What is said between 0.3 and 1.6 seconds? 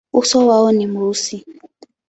wao ni mweusi.